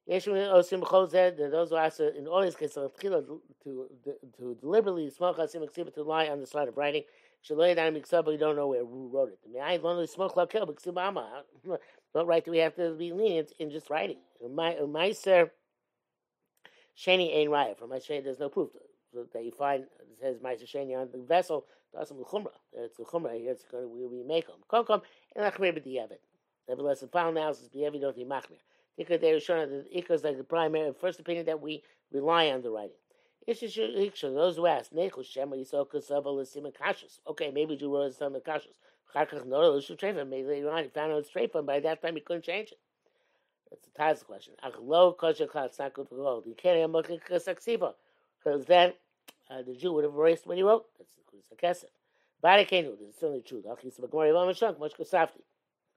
Those 0.08 0.26
who 0.26 1.76
ask 1.76 2.00
in 2.00 2.28
all 2.28 2.42
these 2.42 2.56
cases 2.56 2.90
to 2.98 3.42
to 3.64 4.58
deliberately 4.60 5.10
smoke 5.10 5.38
asim 5.38 5.94
to 5.94 6.04
lie 6.04 6.28
on 6.28 6.42
the 6.42 6.48
side 6.48 6.68
of 6.68 6.76
writing. 6.76 7.04
But 7.48 7.70
you 7.70 8.38
don't 8.38 8.56
know 8.58 8.68
where 8.68 8.84
who 8.84 9.10
wrote 9.14 9.30
it. 9.30 9.40
I 9.46 9.52
mean, 9.54 9.62
I 9.62 9.78
only 9.78 10.08
smoke 10.08 10.36
lakel 10.36 10.68
b'ksib 10.68 10.98
ama. 11.00 11.44
Not 12.14 12.28
right 12.28 12.44
that 12.44 12.52
we 12.52 12.58
have 12.58 12.76
to 12.76 12.94
be 12.96 13.14
lenient 13.14 13.54
in 13.60 13.70
just 13.72 13.90
writing. 13.90 14.18
My 14.52 14.76
my 14.82 15.12
sir. 15.14 15.50
Sheni 16.98 17.34
ain't 17.34 17.52
raya. 17.52 17.78
From 17.78 17.90
my 17.92 18.00
Sheni, 18.00 18.24
there's 18.24 18.40
no 18.40 18.50
proof 18.50 18.72
that 19.14 19.44
you 19.44 19.52
find 19.52 19.86
says 20.20 20.40
Ma'aser 20.40 20.66
Sheni 20.66 21.00
on 21.00 21.10
the 21.12 21.20
vessel. 21.20 21.66
The 21.94 22.06
chumrah. 22.06 22.52
It's 22.74 22.98
the 22.98 23.04
chumrah. 23.04 23.40
Here 23.40 23.52
it's 23.52 23.66
going 23.66 23.84
to 23.84 23.90
we 23.90 24.24
make 24.24 24.48
them. 24.48 24.58
Come 24.70 24.86
come 24.86 25.02
and 25.36 25.52
achmir 25.52 25.78
b'diavad. 25.78 26.18
Nevertheless, 26.68 27.00
the 27.00 27.08
final 27.08 27.32
analysis 27.32 27.70
b'diavad 27.70 28.02
don't 28.02 28.18
machmir. 28.18 28.60
They 28.98 29.40
showing 29.40 29.70
that 29.70 29.96
Ikar 29.96 30.12
is 30.12 30.24
like 30.24 30.38
the 30.38 30.44
primary 30.44 30.94
first 30.94 31.20
opinion 31.20 31.46
that 31.46 31.62
we 31.62 31.84
rely 32.12 32.50
on 32.50 32.62
the 32.62 32.70
writing. 32.70 32.98
Those 33.48 34.56
who 34.58 34.68
ask, 34.68 34.92
Okay, 37.28 37.52
maybe 37.52 37.76
you 37.76 37.96
wrote 37.96 38.14
some 38.14 38.34
kashus. 38.34 38.76
Maybe 39.16 40.48
later 40.48 40.70
on 40.70 40.84
he 40.84 40.90
found 40.90 41.14
out 41.14 41.20
it's 41.20 41.32
treifa, 41.32 41.66
by 41.66 41.80
that 41.80 42.02
time 42.02 42.16
he 42.16 42.22
couldn't 42.22 42.44
change 42.44 42.74
it. 42.74 42.78
That's 43.72 43.88
a 43.88 44.00
Taz 44.00 44.26
question. 44.26 44.54
Achlo 44.64 45.18
kosher 45.18 45.48
klal, 45.48 45.68
it's 45.68 45.80
not 45.80 45.94
good 45.94 46.10
for 46.10 46.16
gold. 46.16 46.46
You 46.46 46.56
can't 46.56 46.80
have 46.80 46.92
mokik 46.92 47.22
saksiva. 47.30 47.94
Because 48.44 48.66
then 48.66 48.94
uh, 49.50 49.62
the 49.62 49.76
Jew 49.76 49.94
would 49.94 50.04
have 50.04 50.14
erased 50.14 50.48
what 50.48 50.58
he 50.58 50.64
wrote. 50.64 50.86
That's 50.98 51.16
the 51.50 51.56
kesef. 51.56 51.90
Barikenu, 52.44 52.98
this 53.00 53.10
is 53.10 53.16
certainly 53.20 53.42
true. 53.42 53.64
Achis 53.68 54.00
b'gmor 54.00 54.32
yavam 54.32 54.56
shunk, 54.56 54.80
mosh 54.80 54.94
kosafti. 54.94 55.42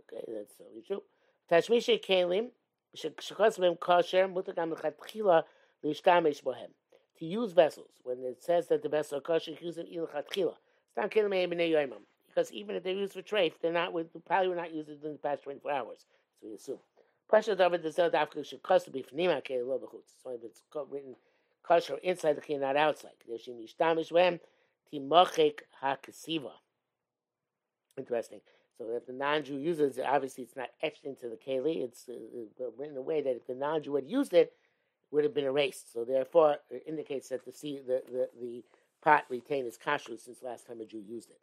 Okay, 0.03 0.25
that's 0.29 0.57
certainly 0.59 0.83
true. 0.87 1.03
Tashmisha 1.51 2.03
kelim, 2.05 2.49
shekos 2.97 3.59
b'hem 3.59 3.79
kosher, 3.79 4.29
mutakam 4.29 4.73
l'chatchila 4.73 5.45
l'ishtamish 5.85 6.43
bohem. 6.43 6.71
To 7.19 7.27
use 7.27 7.53
vessels, 7.53 7.91
when 8.03 8.19
it 8.25 8.43
says 8.43 8.67
that 8.69 8.83
the 8.83 8.89
vessel 8.89 9.19
are 9.19 9.21
kosher, 9.21 9.53
use 9.61 9.77
them 9.77 9.87
ilchatchila. 9.87 10.55
Stam 10.91 11.09
kelim 11.09 11.31
b'nei 11.31 11.71
yoimam. 11.71 12.03
Because 12.27 12.51
even 12.53 12.75
if 12.77 12.83
they're 12.83 12.95
used 12.95 13.13
for 13.13 13.23
treif, 13.23 13.53
they're 13.61 13.73
not, 13.73 13.93
probably 14.27 14.49
were 14.49 14.57
not 14.57 14.73
used 14.73 14.89
in 14.89 15.13
the 15.13 15.19
past 15.19 15.43
24 15.43 15.71
hours. 15.71 16.07
So 16.41 16.49
we 16.49 16.55
assume. 16.55 16.79
Question 17.29 17.61
of 17.61 17.83
the 17.83 17.91
Zel 17.91 18.11
Dafka 18.11 18.45
should 18.45 18.63
cost 18.63 18.87
to 18.87 18.91
be 18.91 19.03
Fnima 19.03 19.43
Ke 19.43 19.67
Lo 19.67 19.79
Bechutz. 19.79 20.23
So 20.23 20.31
if 20.31 20.43
it's 20.43 20.63
written 20.91 21.15
kosher 21.63 21.97
inside 22.03 22.37
the 22.37 22.41
key, 22.41 22.57
not 22.57 22.77
outside. 22.77 23.13
Interesting. 27.99 28.41
So 28.79 28.87
if 28.91 29.07
the 29.07 29.13
non-Jew 29.13 29.57
uses 29.57 29.99
it, 29.99 30.05
obviously 30.09 30.45
it's 30.45 30.57
not 30.57 30.71
etched 30.83 31.05
into 31.05 31.29
the 31.29 31.37
keli. 31.37 31.85
It's 31.85 32.09
uh, 32.09 32.65
written 32.77 32.95
in 32.95 32.99
a 32.99 33.03
way 33.03 33.21
that 33.21 33.37
if 33.37 33.47
the 33.47 33.55
non-Jew 33.55 33.95
had 33.95 34.09
used 34.09 34.33
it, 34.33 34.47
it 34.47 35.15
would 35.15 35.25
have 35.25 35.35
been 35.35 35.45
erased. 35.45 35.93
So 35.93 36.05
therefore, 36.05 36.57
it 36.71 36.85
indicates 36.87 37.29
that 37.29 37.45
the 37.45 37.53
the 37.53 38.03
the, 38.11 38.29
the 38.41 38.65
pot 39.03 39.25
retained 39.29 39.67
its 39.67 39.79
kashrut 39.79 40.21
since 40.21 40.43
last 40.43 40.67
time 40.67 40.81
a 40.81 40.85
Jew 40.85 41.03
used 41.07 41.31
it. 41.31 41.39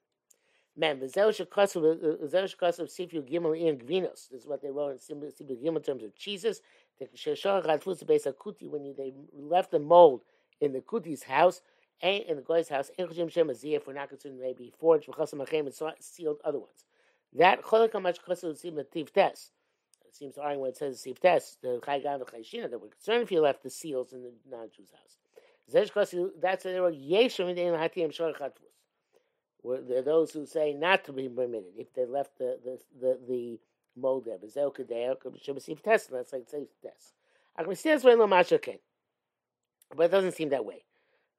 Man, 0.75 0.99
V'zeu 0.99 1.29
shekasav 1.29 2.87
sifyu 2.87 3.21
gimel 3.29 3.59
in 3.59 3.77
gvinos. 3.77 4.29
This 4.29 4.41
is 4.41 4.47
what 4.47 4.61
they 4.61 4.71
wrote 4.71 4.91
in 4.91 4.97
sifyu 4.97 5.63
gimel 5.63 5.85
terms 5.85 6.03
of 6.03 6.15
cheeses. 6.15 6.61
When 6.99 8.95
they 8.97 9.13
left 9.33 9.71
the 9.71 9.79
mold 9.79 10.21
in 10.59 10.73
the 10.73 10.81
kuti's 10.81 11.23
house 11.23 11.61
and 12.01 12.23
in 12.23 12.35
the 12.35 12.41
guy's 12.41 12.67
house. 12.69 12.91
Aziyah 12.97 13.81
for 13.81 13.93
not 13.93 14.09
considering 14.09 14.41
maybe 14.41 14.73
forged 14.79 15.07
and 15.07 15.15
sealed 15.99 16.37
other 16.43 16.59
ones. 16.59 16.85
That. 17.33 17.59
It 20.05 20.15
seems 20.15 20.35
to 20.35 20.41
argue 20.41 20.59
when 20.59 20.71
it 20.71 20.77
says 20.77 21.03
tiv 21.03 21.19
tes 21.19 21.57
the 21.61 21.79
chaygan 21.83 22.21
v'chayshina 22.21 22.69
that 22.69 22.81
we're 22.81 22.87
concerned 22.87 23.23
if 23.23 23.31
you 23.31 23.41
left 23.41 23.63
the 23.63 23.69
seals 23.69 24.11
in 24.11 24.23
the 24.23 24.33
non-Jew's 24.49 24.91
house. 24.91 25.17
That's 25.71 25.95
what 25.95 26.63
they 26.63 26.79
were 26.79 26.91
yeshim 26.91 27.49
in 27.49 27.55
the 27.55 28.11
shor 28.11 28.33
chadfus 28.33 28.69
there 29.63 30.01
those 30.01 30.31
who 30.31 30.45
say 30.45 30.73
not 30.73 31.03
to 31.05 31.13
be 31.13 31.27
permitted 31.27 31.73
if 31.77 31.93
they 31.93 32.05
left 32.05 32.37
the 32.37 32.57
the 32.63 32.79
the, 32.99 33.19
the 33.27 33.59
mold 33.95 34.25
there, 34.25 34.37
is 34.43 34.55
it 34.55 34.61
okay 34.61 34.83
there. 34.83 35.15
But 35.21 35.33
That's 35.45 36.33
like 36.33 36.47
safe 36.49 36.67
test. 36.81 37.13
But 39.95 40.03
it 40.03 40.11
doesn't 40.11 40.33
seem 40.33 40.49
that 40.49 40.65
way, 40.65 40.83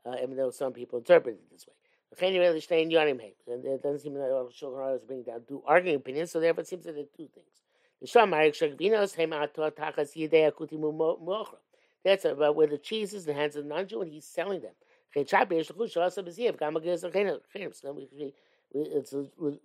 uh, 0.04 0.16
even 0.22 0.36
though 0.36 0.50
some 0.50 0.72
people 0.72 0.98
interpret 0.98 1.36
it 1.36 1.50
this 1.50 1.66
way. 1.66 1.74
And 3.46 3.64
it 3.64 3.82
doesn't 3.82 4.00
seem 4.00 4.14
that 4.14 4.30
all 4.32 4.50
Shulchan 4.50 4.96
is 4.96 5.04
bringing 5.04 5.24
down 5.24 5.44
two 5.46 5.62
arguing 5.64 5.96
opinions, 5.96 6.32
so 6.32 6.40
therefore 6.40 6.62
it 6.62 6.66
seems 6.68 6.84
that 6.84 6.94
there 6.94 7.04
are 7.04 7.16
two 7.16 7.28
things. 7.32 7.62
That's 12.02 12.24
about 12.24 12.56
where 12.56 12.66
the 12.66 12.78
cheese 12.78 13.12
is 13.14 13.26
in 13.26 13.34
the 13.34 13.38
hands 13.40 13.56
of 13.56 13.64
the 13.64 13.68
non-Jew 13.68 14.00
and 14.00 14.10
he's 14.10 14.24
selling 14.24 14.62
them. 14.62 14.72
It's 15.14 15.32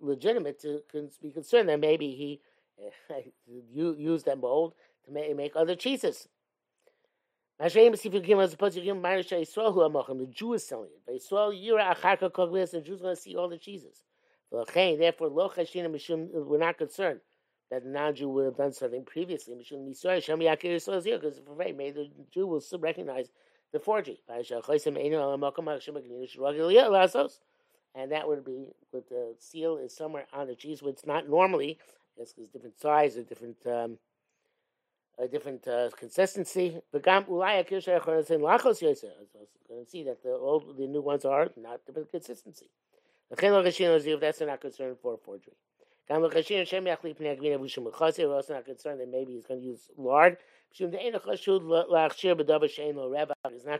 legitimate 0.00 0.60
to 0.60 0.82
be 1.22 1.30
concerned 1.30 1.68
that 1.68 1.80
maybe 1.80 2.10
he 2.14 2.40
used 3.46 4.26
them 4.26 4.40
mold 4.40 4.74
to 5.04 5.12
make 5.12 5.52
other 5.54 5.74
cheeses. 5.74 6.28
The 7.58 7.70
Jew 7.70 7.94
is 10.52 10.66
selling 10.66 10.90
it. 11.06 11.22
Koglis, 12.30 12.74
and 12.74 12.84
Jews 12.84 13.00
going 13.00 13.16
to 13.16 13.20
see 13.20 13.34
all 13.34 13.48
the 13.48 13.56
cheeses. 13.56 14.02
Therefore, 14.52 15.30
we're 15.30 16.58
not 16.58 16.78
concerned 16.78 17.20
that 17.70 17.82
the 17.82 17.88
non-Jew 17.88 18.28
would 18.28 18.44
have 18.44 18.56
done 18.56 18.72
something 18.72 19.04
previously. 19.04 19.54
Because 19.54 21.40
maybe 21.56 21.90
the 21.90 22.10
Jew 22.32 22.46
will 22.46 22.60
still 22.60 22.78
recognize 22.78 23.28
the 23.72 23.80
forgery. 23.80 24.20
And 27.98 28.12
that 28.12 28.28
would 28.28 28.44
be 28.44 28.68
with 28.92 29.08
the 29.08 29.34
seal 29.38 29.78
is 29.78 29.96
somewhere 29.96 30.26
on 30.32 30.46
the 30.46 30.54
cheese, 30.54 30.82
which 30.82 31.06
not 31.06 31.28
normally, 31.28 31.78
it's 32.18 32.34
different 32.52 32.78
size, 32.78 33.16
a 33.16 33.22
different 33.22 33.56
um, 33.66 33.98
a 35.18 35.26
different 35.26 35.66
uh, 35.66 35.88
consistency. 35.96 36.78
Echon 36.94 37.26
lachos 37.26 38.82
yoser. 38.82 39.10
Going 39.68 39.84
to 39.84 39.90
see 39.90 40.04
that 40.04 40.22
the 40.22 40.30
old, 40.30 40.76
the 40.76 40.86
new 40.86 41.00
ones 41.00 41.24
are 41.24 41.48
not 41.56 41.84
different 41.86 42.10
consistency. 42.10 42.68
If 43.30 44.20
that's 44.20 44.40
not 44.40 44.60
concerned 44.60 44.96
for 45.02 45.18
forgery. 45.24 45.54
Gam 46.08 46.22
We're 46.22 46.30
also 46.30 46.54
not 48.54 48.64
concerned 48.64 49.00
that 49.00 49.10
maybe 49.10 49.32
he's 49.32 49.46
going 49.46 49.60
to 49.60 49.66
use 49.66 49.90
lard. 49.96 50.36
He's 50.70 50.92
not 50.92 51.02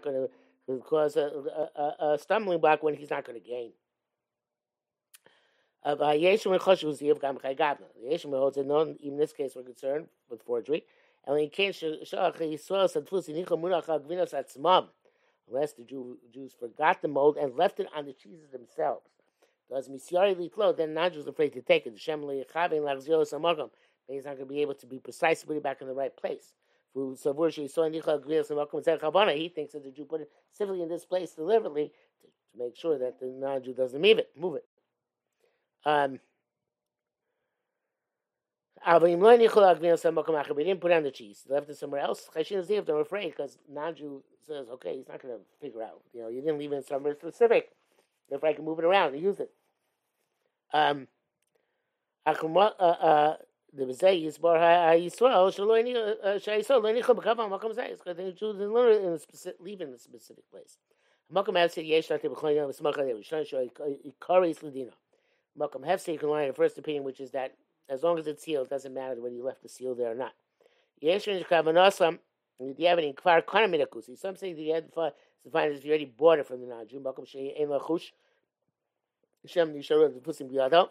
going 0.02 0.16
to 0.16 0.28
cause 0.81 1.16
a, 1.16 1.31
a, 1.76 1.95
a 2.05 2.19
stumbling 2.19 2.61
block 2.61 2.83
when 2.83 2.95
he's 2.95 3.11
not 3.11 3.25
going 3.25 3.40
to 3.40 3.49
gain. 3.49 3.71
Uh, 5.87 5.95
Yeshua 5.95 6.59
Choshu 6.59 7.00
Ziv 7.00 7.21
Gam 7.21 7.37
Chaygadna. 7.37 7.85
Yeshua 8.05 8.40
holds 8.40 8.57
that 8.57 8.66
no, 8.66 8.83
even 8.83 9.12
in 9.12 9.19
this 9.19 9.33
case, 9.33 9.52
we're 9.55 9.62
concerned 9.62 10.09
with 10.28 10.43
forgery. 10.43 10.83
And 11.25 11.35
when 11.35 11.45
he 11.45 11.49
came, 11.49 11.71
Shlach 11.71 12.37
Yisrael 12.38 12.90
said, 12.90 13.07
"Fusinicha 13.07 13.50
Murach 13.50 13.87
Agvinos 13.87 14.35
Atzmaam." 14.35 14.88
Unless 15.49 15.75
the 15.75 15.85
Jew, 15.85 16.19
Jews 16.35 16.57
forgot 16.59 17.02
the 17.02 17.09
mold 17.09 17.37
and 17.37 17.57
left 17.57 17.78
it 17.78 17.87
on 17.95 18.05
the 18.05 18.12
cheeses 18.12 18.50
themselves. 18.50 19.07
Does 19.71 19.88
Misyari 19.88 20.35
Litlo, 20.35 20.76
then 20.76 20.93
not 20.93 21.12
just 21.12 21.28
afraid 21.28 21.52
to 21.52 21.62
take 21.62 21.87
it. 21.87 21.93
The 21.93 22.00
Shem 22.00 22.23
Lechavin 22.23 22.81
Lachzios 22.81 23.33
Amagam. 23.33 23.71
He's 24.09 24.25
not 24.25 24.38
going 24.38 24.49
to 24.49 24.52
be 24.52 24.62
able 24.62 24.75
to 24.75 24.87
be 24.87 24.99
precise 24.99 25.43
to 25.43 25.47
put 25.47 25.57
it 25.57 25.62
back 25.62 25.81
in 25.81 25.87
the 25.87 25.95
right 25.95 26.16
place. 26.16 26.52
So 26.95 27.05
he 27.05 27.14
thinks 27.14 27.28
that 29.73 29.85
the 29.85 29.93
Jew 29.95 30.05
put 30.05 30.21
it 30.23 30.31
simply 30.50 30.83
in 30.83 30.88
this 30.88 31.05
place 31.05 31.31
deliberately 31.33 31.93
to 32.23 32.28
make 32.59 32.75
sure 32.76 32.99
that 32.99 33.21
the 33.21 33.26
non-Jew 33.26 33.75
doesn't 33.75 34.00
move 34.00 34.19
it. 34.19 34.31
Move 34.37 34.57
it. 34.57 34.64
Um, 35.87 36.19
we 38.88 39.11
didn't 39.11 40.81
put 40.81 40.93
on 40.93 41.02
the 41.02 41.11
cheese. 41.12 41.45
They 41.49 41.55
left 41.55 41.71
it 41.71 41.76
somewhere 41.76 42.00
else. 42.00 42.28
Chashin 42.37 42.87
they're 42.87 43.00
afraid 43.00 43.31
because 43.31 43.59
non-Jew 43.69 44.23
says, 44.47 44.69
okay, 44.69 44.97
he's 44.97 45.09
not 45.09 45.23
going 45.23 45.35
to 45.35 45.40
figure 45.61 45.83
out. 45.83 46.02
You 46.12 46.23
know, 46.23 46.28
you 46.28 46.40
didn't 46.40 46.59
leave 46.59 46.73
it 46.73 46.87
somewhere 46.87 47.14
specific. 47.14 47.71
They're 48.28 48.45
I 48.45 48.52
can 48.52 48.64
move 48.64 48.81
it 48.81 48.85
around 48.85 49.14
and 49.14 49.23
use 49.23 49.38
it. 49.38 49.50
Um, 50.73 51.07
uh, 52.26 52.33
uh, 52.33 53.37
the 53.73 53.85
HaYisrael 53.85 55.55
Shaloi 55.55 55.85
Shayisrael 56.45 56.83
Lo 56.83 56.93
Nichol 56.93 57.14
B'Kavam 57.14 57.50
Makam 57.50 57.76
Zayis 57.76 57.99
because 57.99 58.16
the 58.16 58.33
Jews 58.33 58.57
didn't 58.57 58.73
learn 58.73 59.05
in 59.05 59.12
a 59.12 59.19
specific, 59.19 59.61
leave 59.61 59.81
in 59.81 59.90
a 59.90 59.99
specific 59.99 60.50
place. 60.50 60.78
Makam 61.33 61.57
Have 61.57 61.73
said 61.73 61.87
Yesh 61.87 62.11
Nati 62.11 62.26
B'Choyim 62.28 62.69
B'Smach 62.69 62.97
Hadei 62.97 63.14
Rishon 63.14 63.49
Shoy 63.49 63.71
Ikari 63.78 64.59
Slidina. 64.59 64.93
Makam 65.59 65.87
Hefse 65.87 66.13
you 66.13 66.19
can 66.19 66.31
learn 66.31 66.49
the 66.49 66.55
first 66.55 66.79
opinion 66.79 67.05
which 67.05 67.21
is 67.21 67.33
that 67.33 67.55
as 67.89 68.03
long 68.03 68.19
as 68.19 68.27
it's 68.27 68.43
sealed, 68.43 68.67
it 68.67 68.71
doesn't 68.71 68.93
matter 68.93 69.21
whether 69.21 69.35
you 69.35 69.45
left 69.45 69.63
the 69.63 69.69
seal 69.69 69.95
there 69.95 70.11
or 70.11 70.15
not. 70.15 70.33
Some 71.01 71.21
say 71.21 71.43
that 74.53 74.59
you 74.59 74.75
had 74.75 74.93
to 74.93 75.13
find 75.53 75.73
if 75.73 75.85
you 75.85 75.91
already 75.91 76.07
bought 76.07 76.39
it 76.39 76.47
from 76.47 76.61
the 76.61 76.67
non-Jew. 76.67 77.01
Makom 77.01 77.27
Shei 77.27 77.55
Ein 77.59 77.69
Lachush. 77.69 78.13
Shem 79.45 79.73
Nisharu 79.73 80.13
the 80.13 80.21
Pusim 80.21 80.51
Biyado. 80.51 80.89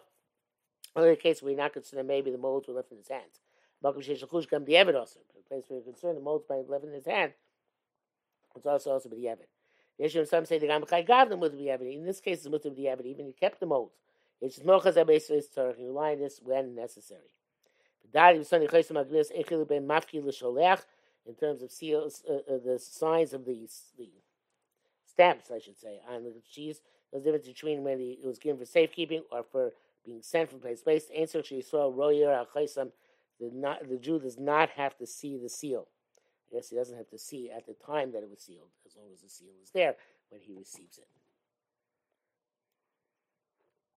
Only 0.94 1.10
the 1.10 1.16
case 1.16 1.42
you're 1.42 1.54
not 1.54 1.74
concerned 1.74 2.08
maybe 2.08 2.30
the 2.30 2.38
molds 2.38 2.66
were 2.66 2.74
left 2.74 2.90
in 2.90 2.98
his 2.98 3.08
hands. 3.08 3.40
Makom 3.84 4.02
Shei 4.02 4.14
Shachush 4.14 4.48
Kam 4.48 4.64
Diavad 4.64 4.94
also. 4.94 5.20
The 5.34 5.42
place 5.42 5.64
where 5.68 5.80
you're 5.80 5.92
concerned 5.92 6.16
the 6.16 6.22
molds 6.22 6.46
might 6.48 6.56
have 6.56 6.70
left 6.70 6.84
in 6.84 6.92
his 6.92 7.04
hand. 7.04 7.32
It's 8.54 8.64
also 8.64 8.92
also 8.92 9.10
the 9.10 9.16
Diavad. 9.16 9.46
Yeshua 10.00 10.26
some 10.26 10.46
say 10.46 10.58
the 10.58 11.04
got 11.06 11.28
them 11.28 11.40
with 11.40 11.52
the 11.52 11.58
Diavad. 11.58 11.94
In 11.94 12.06
this 12.06 12.20
case, 12.20 12.38
it's 12.38 12.48
with 12.48 12.62
the 12.62 12.70
Diavad. 12.70 13.04
Even 13.04 13.26
he 13.26 13.32
kept 13.32 13.60
the 13.60 13.66
molds. 13.66 13.92
It's 14.40 14.58
mochas 14.60 14.96
abeis 14.96 15.30
tzarich. 15.30 15.78
You 15.80 15.92
line 15.92 16.20
this 16.20 16.40
when 16.42 16.74
necessary. 16.74 17.30
In 21.26 21.34
terms 21.34 21.62
of 21.62 21.70
seals, 21.72 22.22
uh, 22.28 22.32
uh, 22.34 22.58
the 22.64 22.78
signs 22.78 23.32
of 23.32 23.44
the, 23.44 23.68
the 23.98 24.10
stamps, 25.04 25.50
I 25.50 25.58
should 25.58 25.78
say, 25.78 26.00
on 26.08 26.22
the 26.24 26.32
cheese, 26.48 26.80
there's 27.10 27.22
a 27.22 27.24
difference 27.26 27.48
between 27.48 27.82
when 27.82 28.00
it 28.00 28.24
was 28.24 28.38
given 28.38 28.58
for 28.58 28.64
safekeeping 28.64 29.22
or 29.32 29.42
for 29.42 29.72
being 30.04 30.22
sent 30.22 30.50
from 30.50 30.60
place 30.60 30.78
to 30.78 30.84
place. 30.84 31.08
Answer 31.16 31.42
royer 31.72 32.46
not 33.40 33.88
the 33.88 33.96
Jew 33.96 34.18
does 34.18 34.38
not 34.38 34.70
have 34.70 34.96
to 34.98 35.06
see 35.06 35.36
the 35.36 35.48
seal. 35.48 35.88
I 36.50 36.56
guess 36.56 36.70
he 36.70 36.76
doesn't 36.76 36.96
have 36.96 37.10
to 37.10 37.18
see 37.18 37.50
at 37.50 37.66
the 37.66 37.74
time 37.74 38.12
that 38.12 38.22
it 38.22 38.30
was 38.30 38.40
sealed, 38.40 38.68
as 38.86 38.96
long 38.96 39.06
as 39.12 39.20
the 39.20 39.28
seal 39.28 39.52
is 39.62 39.70
there 39.70 39.96
when 40.30 40.40
he 40.40 40.54
receives 40.54 40.98
it. 40.98 41.08